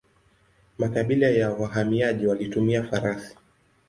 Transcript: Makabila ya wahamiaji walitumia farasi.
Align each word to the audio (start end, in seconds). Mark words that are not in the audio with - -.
Makabila 0.77 1.27
ya 1.29 1.49
wahamiaji 1.51 2.27
walitumia 2.27 2.83
farasi. 2.83 3.37